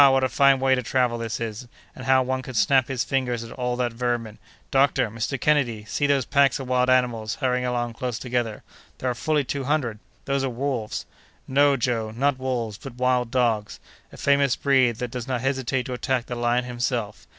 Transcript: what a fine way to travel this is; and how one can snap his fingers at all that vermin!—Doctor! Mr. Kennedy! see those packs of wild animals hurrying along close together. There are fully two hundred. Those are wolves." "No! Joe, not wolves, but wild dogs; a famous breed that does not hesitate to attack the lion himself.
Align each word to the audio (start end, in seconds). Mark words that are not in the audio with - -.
what 0.09 0.23
a 0.23 0.29
fine 0.29 0.59
way 0.59 0.73
to 0.73 0.81
travel 0.81 1.19
this 1.19 1.39
is; 1.39 1.67
and 1.95 2.05
how 2.05 2.23
one 2.23 2.41
can 2.41 2.55
snap 2.55 2.87
his 2.87 3.03
fingers 3.03 3.43
at 3.43 3.51
all 3.51 3.75
that 3.75 3.93
vermin!—Doctor! 3.93 5.11
Mr. 5.11 5.39
Kennedy! 5.39 5.85
see 5.85 6.07
those 6.07 6.25
packs 6.25 6.59
of 6.59 6.67
wild 6.67 6.89
animals 6.89 7.35
hurrying 7.35 7.65
along 7.65 7.93
close 7.93 8.17
together. 8.17 8.63
There 8.97 9.11
are 9.11 9.13
fully 9.13 9.43
two 9.43 9.65
hundred. 9.65 9.99
Those 10.25 10.43
are 10.43 10.49
wolves." 10.49 11.05
"No! 11.47 11.77
Joe, 11.77 12.09
not 12.15 12.39
wolves, 12.39 12.79
but 12.79 12.95
wild 12.95 13.29
dogs; 13.29 13.79
a 14.11 14.17
famous 14.17 14.55
breed 14.55 14.95
that 14.95 15.11
does 15.11 15.27
not 15.27 15.41
hesitate 15.41 15.83
to 15.85 15.93
attack 15.93 16.25
the 16.25 16.33
lion 16.33 16.63
himself. 16.63 17.27